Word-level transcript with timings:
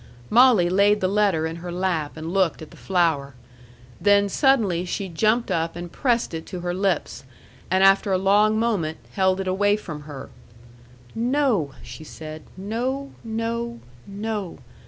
Molly 0.31 0.67
laid 0.67 0.99
the 0.99 1.07
letter 1.07 1.45
in 1.45 1.57
her 1.57 1.71
lap 1.71 2.17
and 2.17 2.33
looked 2.33 2.63
at 2.63 2.71
the 2.71 2.75
flower. 2.75 3.35
Then 4.01 4.29
suddenly 4.29 4.83
she 4.83 5.07
jumped 5.07 5.51
up 5.51 5.75
and 5.75 5.91
pressed 5.91 6.33
it 6.33 6.47
to 6.47 6.61
her 6.61 6.73
lips, 6.73 7.23
and 7.69 7.83
after 7.83 8.11
a 8.11 8.17
long 8.17 8.57
moment 8.59 8.97
held 9.11 9.39
it 9.39 9.47
away 9.47 9.75
from 9.75 10.01
her. 10.09 10.31
"No," 11.13 11.73
she 11.83 12.03
said. 12.03 12.41
"No, 12.57 13.11
no, 13.23 13.79
no." 14.07 14.57